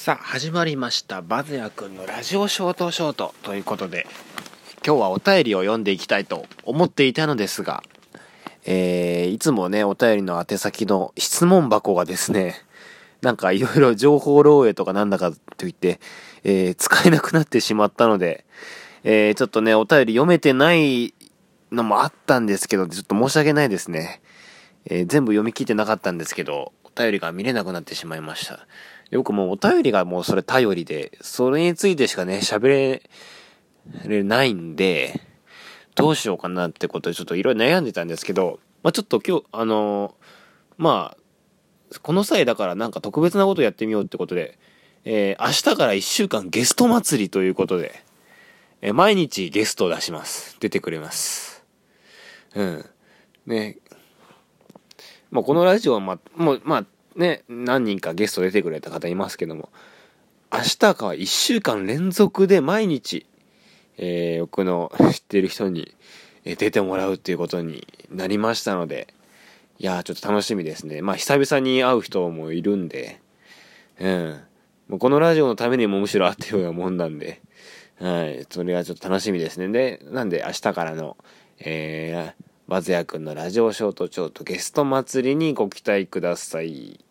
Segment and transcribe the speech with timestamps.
[0.00, 1.22] さあ始まりました。
[1.22, 4.06] バズヤくんのラジオショートショートということで
[4.86, 7.82] 今日はお便りを読んでいきたいと思っていたのですが、
[8.64, 12.64] えー、いつもねお便りの宛先の質問箱がですね
[13.22, 15.98] なんかいろいろ情報漏洩とかなんだかといって、
[16.44, 18.44] えー、使えなくなってしまったので、
[19.02, 21.12] えー、ちょっとねお便り読めてない
[21.72, 24.22] のもあったんですけどちょっと申し訳ないですね、
[24.86, 28.66] え全部読み切ってなかったんですけど便りが見れなくなってしまいました
[29.10, 33.02] よくもうお便りがもうそれ頼りで、それについてしかね、喋れ、
[34.04, 35.22] れないんで、
[35.94, 40.12] どうしようかなってことでちょっといろいろ悩んでたんですけど、まあちょっと今日、あのー、
[40.76, 44.58] まあ、この際だからなんか特別なことやってみようってことで、
[45.04, 48.04] えー、明日から1週間ゲスト祭りということで、
[48.82, 50.56] えー、毎日ゲストを出します。
[50.60, 51.64] 出てくれます。
[52.54, 52.84] うん。
[53.46, 53.78] ね。
[55.30, 56.84] まあこのラジオはま、もう、まあ、
[57.16, 59.70] ね、何人かゲスト出てくれた方いますけども、
[60.52, 63.26] 明日かは1週間連続で毎日、
[63.98, 65.94] えー、僕の知ってる人に
[66.44, 69.12] 出てもらうっていうことになりましたので、
[69.78, 71.02] いやーちょっと楽しみですね。
[71.02, 73.20] まあ久々に会う人もいるんで、
[74.00, 74.40] うん。
[74.88, 77.42] もうこのラジオのためにもむしろ会ったようなもんなんで、
[78.00, 78.46] はい。
[78.48, 79.68] それはちょっと楽しみですね。
[79.68, 81.16] で、なんで明日からの、
[81.58, 87.02] えー、和也くんのラジオショートショートゲスト祭りにご期待ください。